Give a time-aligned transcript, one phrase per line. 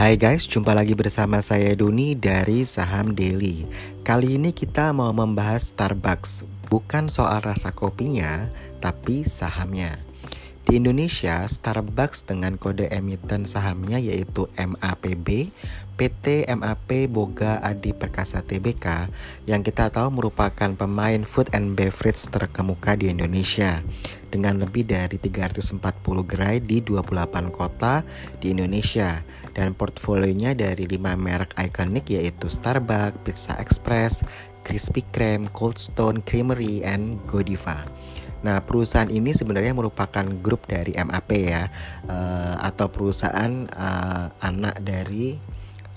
[0.00, 3.68] Hai guys, jumpa lagi bersama saya Doni dari Saham Daily.
[4.00, 6.40] Kali ini kita mau membahas Starbucks,
[6.72, 8.48] bukan soal rasa kopinya,
[8.80, 10.00] tapi sahamnya.
[10.60, 15.48] Di Indonesia, Starbucks dengan kode emiten sahamnya yaitu MAPB,
[15.96, 19.08] PT MAP Boga Adi Perkasa Tbk
[19.48, 23.80] yang kita tahu merupakan pemain food and beverage terkemuka di Indonesia
[24.28, 25.80] dengan lebih dari 340
[26.28, 28.04] gerai di 28 kota
[28.40, 29.20] di Indonesia
[29.56, 34.20] dan portfolionya dari 5 merek ikonik yaitu Starbucks, Pizza Express,
[34.60, 37.88] Krispy Kreme, Cold Stone Creamery, and Godiva.
[38.40, 41.68] Nah, perusahaan ini sebenarnya merupakan grup dari MAP ya,
[42.08, 45.36] uh, atau perusahaan uh, anak dari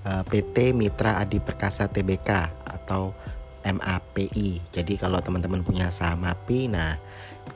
[0.04, 2.30] uh, eh, PT Mitra Adi Perkasa Tbk
[2.68, 3.16] atau
[3.64, 4.60] MAPI.
[4.76, 7.00] Jadi kalau teman-teman punya saham MAPI, nah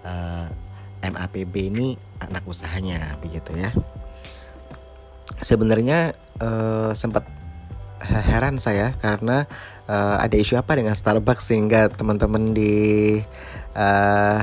[0.07, 0.47] uh,
[1.03, 3.75] MAPB ini anak usahanya begitu ya.
[5.43, 7.27] Sebenarnya uh, sempat
[7.99, 9.49] heran saya karena
[9.89, 13.19] uh, ada isu apa dengan Starbucks sehingga teman-teman di
[13.75, 14.39] uh,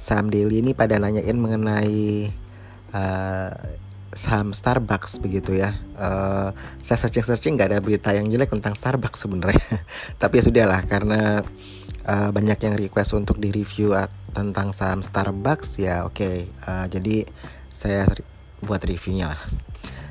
[0.00, 2.32] saham daily ini pada nanyain mengenai
[2.96, 3.52] uh,
[4.16, 5.76] saham Starbucks begitu ya.
[5.94, 9.84] Uh, saya searching searching nggak ada berita yang jelek tentang Starbucks sebenarnya.
[10.22, 11.44] Tapi ya sudahlah karena
[12.08, 13.92] uh, banyak yang request untuk di review
[14.32, 16.16] tentang saham Starbucks ya oke.
[16.16, 16.48] Okay.
[16.64, 17.28] Uh, jadi
[17.70, 18.08] saya
[18.64, 19.69] buat reviewnya lah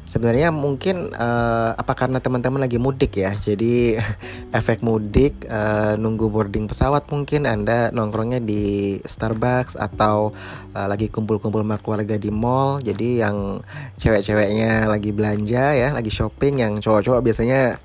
[0.10, 4.02] sebenarnya mungkin uh, apa karena teman-teman lagi mudik ya jadi
[4.58, 10.34] efek mudik uh, nunggu boarding pesawat mungkin anda nongkrongnya di Starbucks atau
[10.74, 12.82] uh, lagi kumpul-kumpul sama keluarga di mall.
[12.82, 13.62] Jadi yang
[14.02, 17.78] cewek-ceweknya lagi belanja ya lagi shopping yang cowok-cowok biasanya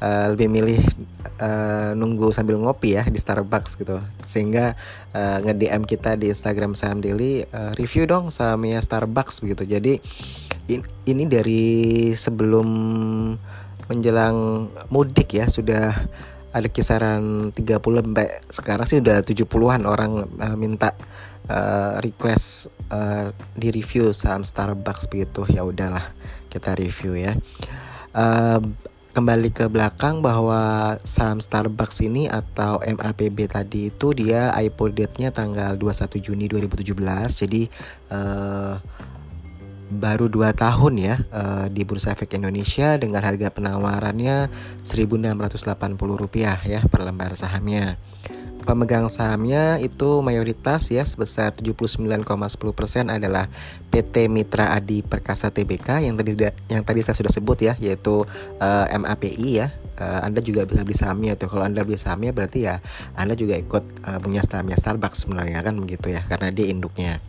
[0.00, 0.80] uh, lebih milih
[1.42, 4.00] uh, nunggu sambil ngopi ya di Starbucks gitu.
[4.24, 4.72] Sehingga
[5.12, 10.00] uh, nge-DM kita di Instagram Saham Daily uh, review dong sahamnya Starbucks begitu jadi
[11.06, 11.64] ini dari
[12.12, 12.68] sebelum
[13.86, 15.94] menjelang mudik ya sudah
[16.50, 20.96] ada kisaran 30 sampai sekarang sih udah 70-an orang uh, minta
[21.52, 25.44] uh, request uh, di review saham Starbucks begitu.
[25.52, 26.16] Ya udahlah
[26.48, 27.36] kita review ya.
[28.16, 28.64] Uh,
[29.12, 35.72] kembali ke belakang bahwa saham Starbucks ini atau MAPB tadi itu dia IPO date-nya tanggal
[35.76, 36.92] 21 Juni 2017
[37.44, 37.62] jadi
[38.12, 38.76] uh,
[39.86, 44.50] baru 2 tahun ya uh, di Bursa Efek Indonesia dengan harga penawarannya
[44.82, 47.94] Rp1.680 ya per lembar sahamnya.
[48.66, 52.26] Pemegang sahamnya itu mayoritas ya sebesar 79,10%
[53.14, 53.46] adalah
[53.94, 56.34] PT Mitra Adi Perkasa Tbk yang tadi
[56.66, 58.26] yang tadi saya sudah sebut ya yaitu
[58.58, 59.70] uh, eh, MAPI ya.
[59.96, 61.46] Uh, anda juga bisa beli sahamnya tuh.
[61.46, 62.82] Kalau Anda beli sahamnya berarti ya
[63.14, 67.22] Anda juga ikut punya sahamnya Starbucks sebenarnya kan begitu ya karena dia induknya.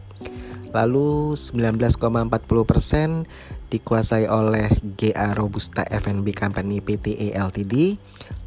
[0.77, 3.25] Lalu 19,40%
[3.73, 7.97] dikuasai oleh GA Robusta FNB Company PTE Ltd.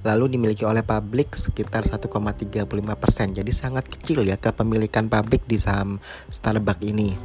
[0.07, 3.35] Lalu dimiliki oleh publik sekitar 1,35%.
[3.35, 5.99] Jadi sangat kecil ya kepemilikan publik di saham
[6.31, 7.19] Starbucks ini.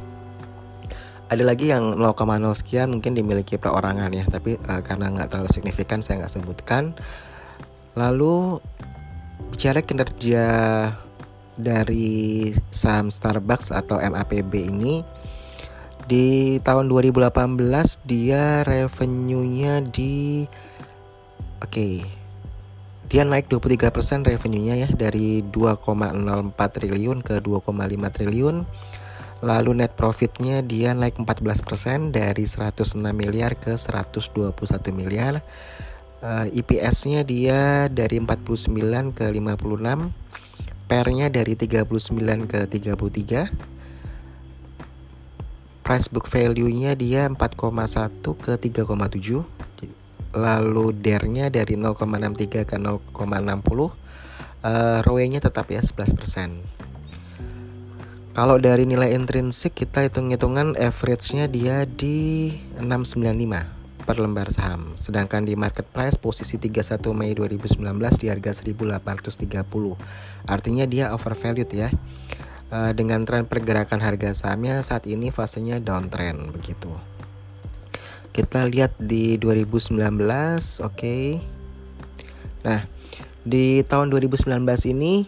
[1.30, 2.14] Ada lagi yang 0,0
[2.54, 6.94] sekian mungkin dimiliki perorangan ya, tapi uh, karena nggak terlalu signifikan saya nggak sebutkan.
[7.94, 8.58] Lalu
[9.50, 10.46] bicara kinerja
[11.56, 15.00] dari saham Starbucks atau MAPB ini
[16.06, 17.34] di tahun 2018
[18.06, 20.46] dia revenue-nya di
[21.58, 22.06] oke okay,
[23.06, 27.70] dia naik 23% revenue-nya ya dari 2,04 triliun ke 2,5
[28.10, 28.56] triliun.
[29.46, 34.50] Lalu net profitnya dia naik 14% dari 106 miliar ke 121
[34.90, 35.44] miliar.
[36.24, 40.26] Uh, eh, IPS-nya dia dari 49 ke 56
[40.86, 43.50] pairnya dari 39 ke 33
[45.82, 49.44] price book value-nya dia 4,1 ke 3,7
[50.36, 53.94] lalu DER-nya dari 0,63 ke 0,60 uh,
[55.02, 56.60] ROE-nya tetap ya 11%
[58.36, 63.75] kalau dari nilai intrinsik kita hitung-hitungan average-nya dia di 695
[64.06, 64.94] per lembar saham.
[64.94, 67.82] Sedangkan di market price posisi 31 Mei 2019
[68.22, 69.66] di harga 1830.
[70.46, 71.90] Artinya dia overvalued ya.
[72.66, 76.90] Uh, dengan tren pergerakan harga sahamnya saat ini fasenya downtrend begitu.
[78.30, 80.94] Kita lihat di 2019, oke.
[80.94, 81.38] Okay.
[82.66, 82.86] Nah,
[83.46, 84.58] di tahun 2019
[84.90, 85.22] ini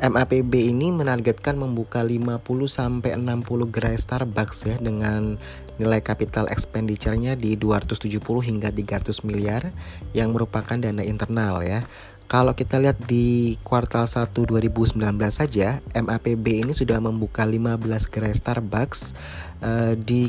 [0.00, 5.36] MAPB ini menargetkan membuka 50 sampai 60 gerai Starbucks ya dengan
[5.76, 9.68] nilai capital expenditure-nya di 270 hingga 300 miliar
[10.16, 11.84] yang merupakan dana internal ya.
[12.28, 15.00] Kalau kita lihat di kuartal 1 2019
[15.32, 17.80] saja, MAPB ini sudah membuka 15
[18.12, 19.16] gerai Starbucks
[19.64, 20.28] uh, di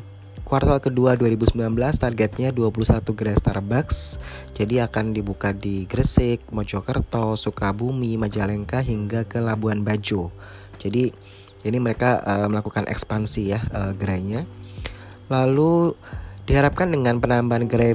[0.50, 1.54] kuartal kedua 2019
[2.02, 4.18] targetnya 21 gerai Starbucks.
[4.58, 10.34] Jadi akan dibuka di Gresik, Mojokerto, Sukabumi, Majalengka hingga ke Labuan Bajo.
[10.82, 11.14] Jadi
[11.62, 14.50] ini mereka uh, melakukan ekspansi ya uh, gerainya.
[15.30, 15.94] Lalu
[16.50, 17.94] diharapkan dengan penambahan gerai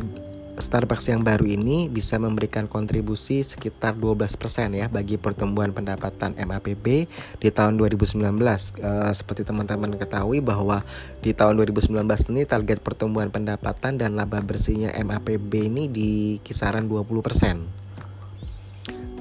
[0.55, 4.39] Starbucks yang baru ini bisa memberikan kontribusi sekitar 12%
[4.71, 7.11] ya bagi pertumbuhan pendapatan MAPB
[7.43, 8.23] di tahun 2019.
[8.23, 10.87] Uh, eh, seperti teman-teman ketahui bahwa
[11.27, 17.83] di tahun 2019 ini target pertumbuhan pendapatan dan laba bersihnya MAPB ini di kisaran 20%.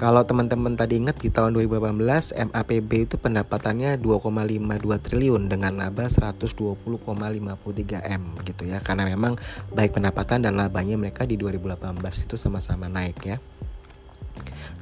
[0.04, 7.00] Kalau teman-teman tadi ingat di tahun 2018 MAPB itu pendapatannya 2,52 triliun dengan laba 120,53
[8.12, 8.84] M gitu ya.
[8.84, 9.40] Karena memang
[9.72, 13.40] baik pendapatan dan labanya mereka di 2018 itu sama-sama naik ya.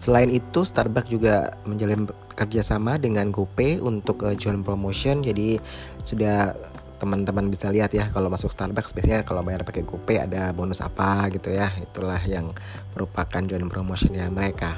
[0.01, 5.21] Selain itu, Starbucks juga menjalin kerjasama dengan GoPay untuk uh, joint promotion.
[5.21, 5.61] Jadi
[6.01, 6.57] sudah
[7.01, 11.25] teman-teman bisa lihat ya kalau masuk Starbucks biasanya kalau bayar pakai GoPay ada bonus apa
[11.33, 11.73] gitu ya.
[11.81, 12.53] Itulah yang
[12.93, 14.77] merupakan joint promotionnya mereka.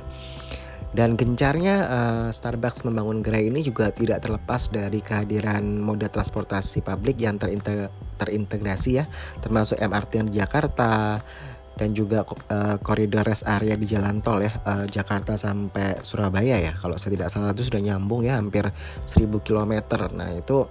[0.94, 7.18] Dan gencarnya uh, Starbucks membangun gerai ini juga tidak terlepas dari kehadiran moda transportasi publik
[7.18, 7.42] yang
[8.22, 9.10] terintegrasi ya
[9.42, 11.18] termasuk MRT di Jakarta
[11.74, 16.78] dan juga uh, koridor rest area di jalan tol ya uh, Jakarta sampai Surabaya ya.
[16.78, 18.70] Kalau saya tidak salah itu sudah nyambung ya hampir
[19.10, 19.74] 1000 km
[20.14, 20.70] nah itu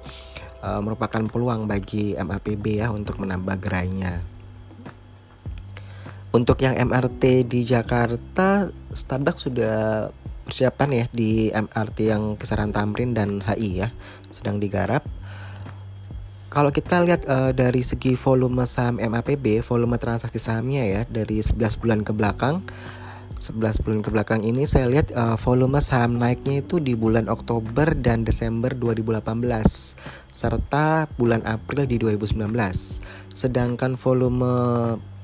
[0.62, 4.22] uh, merupakan peluang bagi MAPB ya untuk menambah gerainya.
[6.32, 10.08] Untuk yang MRT di Jakarta, Starbucks sudah
[10.48, 13.92] persiapan ya di MRT yang kisaran Tamrin dan HI ya,
[14.32, 15.04] sedang digarap.
[16.48, 21.80] Kalau kita lihat uh, dari segi volume saham MAPB, volume transaksi sahamnya ya dari 11
[21.80, 22.64] bulan ke belakang
[23.38, 27.96] 11 bulan ke belakang ini saya lihat uh, volume saham naiknya itu di bulan Oktober
[27.96, 29.22] dan Desember 2018
[30.28, 32.48] serta bulan April di 2019.
[33.32, 34.52] Sedangkan volume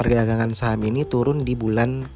[0.00, 2.08] perdagangan saham ini turun di bulan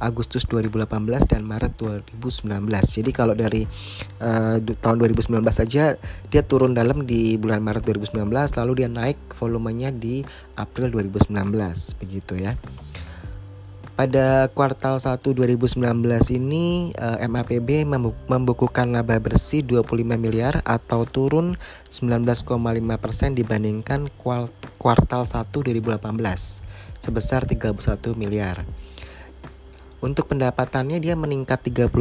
[0.00, 0.88] Agustus 2018
[1.28, 2.46] dan Maret 2019.
[2.80, 3.68] Jadi kalau dari
[4.24, 5.98] uh, tahun 2019 saja
[6.32, 10.24] dia turun dalam di bulan Maret 2019 lalu dia naik volumenya di
[10.56, 12.56] April 2019 begitu ya.
[14.00, 15.76] Pada kuartal 1 2019
[16.32, 17.84] ini uh, eh, MAPB
[18.32, 21.60] membukukan laba bersih 25 miliar atau turun
[21.92, 22.40] 19,5%
[23.36, 24.08] dibandingkan
[24.80, 26.00] kuartal 1 2018
[26.96, 27.76] sebesar 31
[28.16, 28.64] miliar.
[30.00, 31.92] Untuk pendapatannya dia meningkat 30,6%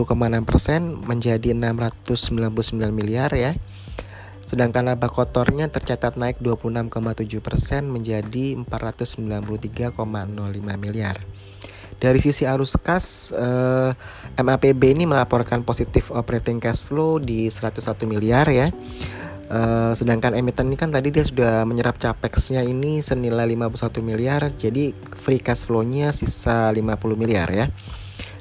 [1.03, 3.59] menjadi 699 miliar ya.
[4.47, 9.99] Sedangkan laba kotornya tercatat naik 26,7% menjadi 493,05
[10.79, 11.19] miliar.
[11.99, 13.91] Dari sisi arus kas, eh,
[14.39, 18.71] MAPB ini melaporkan positif operating cash flow di 101 miliar ya.
[19.49, 24.93] Uh, sedangkan emiten ini kan tadi dia sudah menyerap capexnya ini senilai 51 miliar, jadi
[25.17, 27.65] free cash flow-nya sisa 50 miliar ya.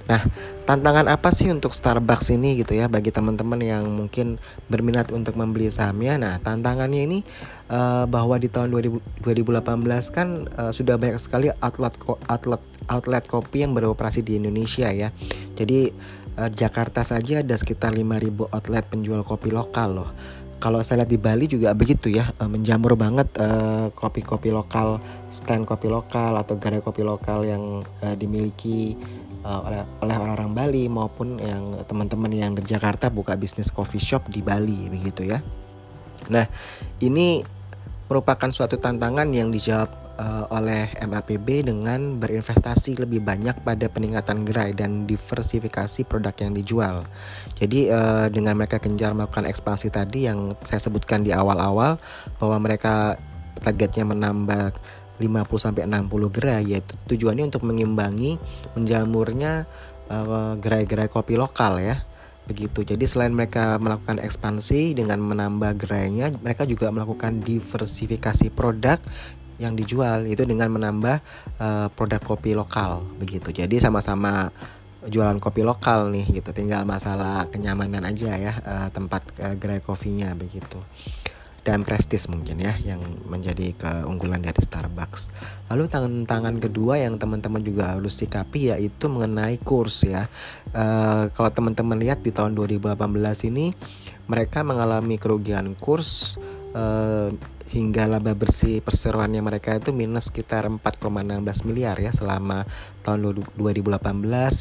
[0.09, 0.25] Nah,
[0.65, 4.41] tantangan apa sih untuk Starbucks ini gitu ya bagi teman-teman yang mungkin
[4.73, 6.17] berminat untuk membeli sahamnya?
[6.17, 7.19] Nah, tantangannya ini
[7.69, 11.93] uh, bahwa di tahun 2000, 2018 kan uh, sudah banyak sekali outlet
[12.33, 15.13] outlet outlet kopi yang beroperasi di Indonesia ya.
[15.61, 15.93] Jadi
[16.41, 20.11] uh, Jakarta saja ada sekitar 5000 outlet penjual kopi lokal loh
[20.59, 23.31] kalau saya lihat di Bali juga begitu ya menjamur banget
[23.95, 24.99] kopi-kopi uh, lokal
[25.31, 28.99] stand kopi lokal atau gerai kopi lokal yang uh, dimiliki
[29.47, 34.27] uh, oleh oleh orang-orang Bali maupun yang teman-teman yang di Jakarta buka bisnis coffee shop
[34.27, 35.39] di Bali begitu ya.
[36.29, 36.45] Nah,
[37.01, 37.41] ini
[38.11, 44.75] merupakan suatu tantangan yang dijawab uh, oleh MAPB dengan berinvestasi lebih banyak pada peningkatan gerai
[44.75, 46.97] dan diversifikasi produk yang dijual.
[47.57, 51.97] Jadi uh, dengan mereka gencar melakukan ekspansi tadi yang saya sebutkan di awal-awal
[52.43, 53.17] bahwa mereka
[53.63, 54.75] targetnya menambah
[55.19, 55.25] 50
[55.59, 58.39] sampai 60 gerai yaitu tujuannya untuk mengimbangi
[58.79, 59.67] menjamurnya
[60.11, 62.07] uh, gerai-gerai kopi lokal ya
[62.49, 62.81] begitu.
[62.81, 68.97] Jadi selain mereka melakukan ekspansi dengan menambah gerainya, mereka juga melakukan diversifikasi produk
[69.59, 71.19] yang dijual itu dengan menambah
[71.59, 73.51] uh, produk kopi lokal begitu.
[73.51, 74.51] Jadi sama-sama
[75.07, 76.51] jualan kopi lokal nih gitu.
[76.55, 80.79] Tinggal masalah kenyamanan aja ya uh, tempat uh, gerai kopinya begitu
[81.69, 85.37] dan prestis mungkin ya yang menjadi keunggulan dari Starbucks.
[85.69, 90.33] Lalu tantangan kedua yang teman-teman juga harus sikapi yaitu mengenai kurs ya.
[90.73, 92.97] Uh, kalau teman-teman lihat di tahun 2018
[93.53, 93.77] ini
[94.25, 96.41] mereka mengalami kerugian kurs
[96.73, 97.29] uh,
[97.69, 102.65] hingga laba bersih perseroannya mereka itu minus sekitar 4,16 miliar ya selama
[103.05, 104.01] tahun 2018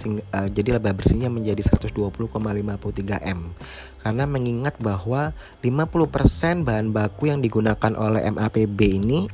[0.03, 3.55] hingga, uh, jadi laba bersihnya menjadi 120,53 M
[4.03, 5.31] karena mengingat bahwa
[5.63, 9.27] 50% bahan baku yang digunakan oleh MAPB ini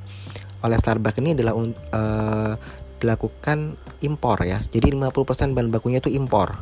[0.63, 2.53] oleh Starbucks ini adalah uh,
[3.03, 4.63] dilakukan impor ya.
[4.71, 6.55] Jadi 50% bahan bakunya itu impor.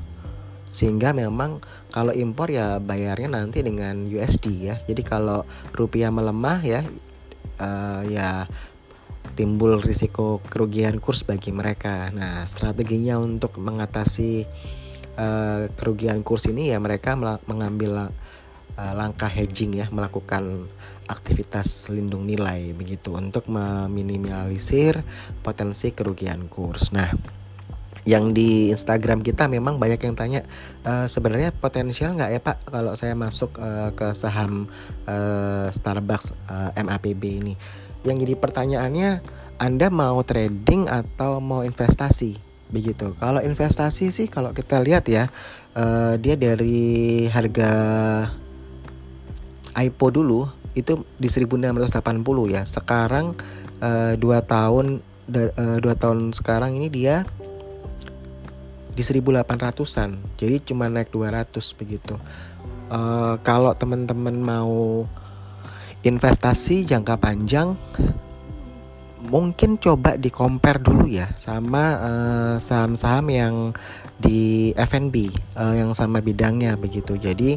[0.72, 1.60] Sehingga memang
[1.92, 4.76] kalau impor ya bayarnya nanti dengan USD ya.
[4.88, 5.44] Jadi kalau
[5.76, 6.82] rupiah melemah ya
[7.60, 8.48] uh, ya
[9.36, 12.10] timbul risiko kerugian kurs bagi mereka.
[12.12, 14.48] Nah, strateginya untuk mengatasi
[15.16, 17.16] uh, kerugian kurs ini ya mereka
[17.48, 18.12] mengambil
[18.76, 20.68] uh, langkah hedging ya, melakukan
[21.08, 25.04] aktivitas lindung nilai begitu untuk meminimalisir
[25.44, 26.96] potensi kerugian kurs.
[26.96, 27.12] Nah,
[28.08, 30.42] yang di Instagram kita memang banyak yang tanya
[30.82, 34.66] e, sebenarnya potensial nggak ya Pak kalau saya masuk e, ke saham
[35.06, 35.18] e,
[35.70, 37.54] Starbucks e, MAPB ini.
[38.02, 39.10] Yang jadi pertanyaannya
[39.62, 42.42] Anda mau trading atau mau investasi?
[42.72, 43.14] Begitu.
[43.22, 45.30] Kalau investasi sih kalau kita lihat ya
[45.78, 47.72] e, dia dari harga
[49.78, 51.92] IPO dulu itu di 1680
[52.48, 52.64] ya.
[52.64, 53.36] Sekarang
[53.82, 57.28] uh, dua tahun uh, dua tahun sekarang ini dia
[59.02, 60.38] di 1800-an.
[60.38, 62.16] Jadi cuma naik 200 begitu.
[62.92, 65.08] Uh, kalau teman-teman mau
[66.02, 67.78] investasi jangka panjang
[69.22, 71.94] mungkin coba di compare dulu ya sama
[72.58, 73.56] saham-saham uh, yang
[74.18, 77.16] di F&B uh, yang sama bidangnya begitu.
[77.16, 77.56] Jadi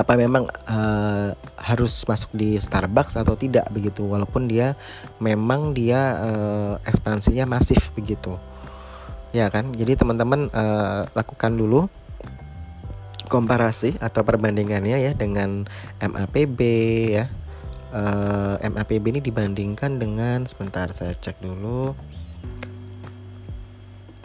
[0.00, 4.72] apa memang uh, harus masuk di Starbucks atau tidak begitu walaupun dia
[5.20, 8.40] memang dia uh, ekspansinya masif begitu
[9.30, 9.70] ya kan?
[9.74, 11.86] Jadi teman-teman uh, lakukan dulu
[13.30, 15.70] komparasi atau perbandingannya ya dengan
[16.02, 16.60] MAPB
[17.14, 17.30] ya.
[17.90, 21.94] Uh, MAPB ini dibandingkan dengan sebentar saya cek dulu.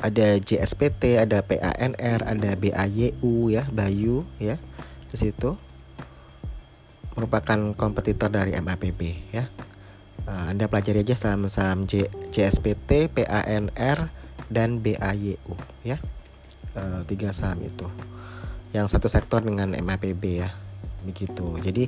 [0.01, 4.61] Ada JSPT, ada PANR, ada BAYU ya, Bayu ya
[5.09, 5.57] di situ.
[7.17, 9.01] Merupakan kompetitor dari MAPB
[9.33, 9.49] ya.
[10.25, 11.85] Uh, Anda pelajari aja saham-saham
[12.33, 15.37] JSPT, PANR dan BAYU
[15.85, 15.97] ya.
[16.75, 17.87] Uh, tiga saham itu.
[18.75, 20.49] Yang satu sektor dengan MAPB ya.
[21.05, 21.45] Begitu.
[21.61, 21.83] Jadi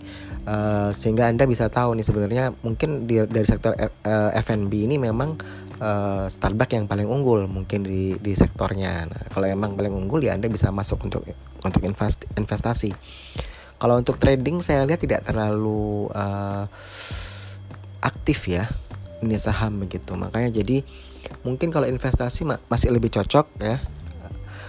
[0.45, 5.35] uh, sehingga Anda bisa tahu nih sebenarnya mungkin di, dari sektor uh, F&B ini memang
[5.81, 9.09] uh, Starbucks yang paling unggul mungkin di di sektornya.
[9.09, 11.25] Nah, kalau emang paling unggul ya Anda bisa masuk untuk
[11.65, 12.93] untuk invest, investasi.
[13.77, 16.65] Kalau untuk trading saya lihat tidak terlalu uh,
[18.01, 18.69] aktif ya
[19.21, 20.13] ini saham begitu.
[20.13, 20.85] Makanya jadi
[21.41, 23.77] mungkin kalau investasi masih lebih cocok ya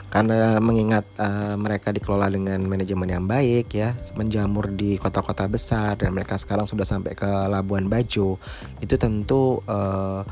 [0.08, 6.16] karena mengingat uh, mereka dikelola dengan manajemen yang baik ya menjamur di kota-kota besar dan
[6.16, 8.40] mereka sekarang sudah sampai ke Labuan Bajo
[8.80, 10.24] itu tentu uh,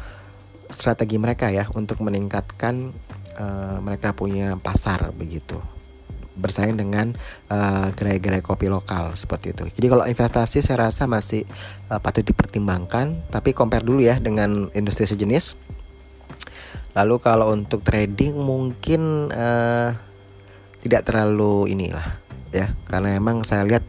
[0.73, 2.89] strategi mereka ya untuk meningkatkan
[3.37, 5.61] uh, mereka punya pasar begitu
[6.37, 7.17] bersaing dengan
[7.49, 9.65] uh, gerai-gerai kopi lokal seperti itu.
[9.73, 11.49] Jadi kalau investasi saya rasa masih
[11.89, 15.57] uh, patut dipertimbangkan, tapi compare dulu ya dengan industri sejenis.
[16.97, 19.93] Lalu kalau untuk trading mungkin uh,
[20.81, 23.85] tidak terlalu inilah ya, karena emang saya lihat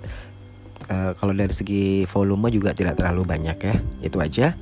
[0.92, 3.76] uh, kalau dari segi volume juga tidak terlalu banyak ya.
[4.04, 4.60] Itu aja.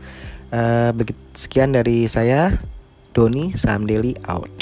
[0.53, 0.93] Uh,
[1.33, 2.53] sekian dari saya
[3.17, 4.54] Doni Saham Daily out.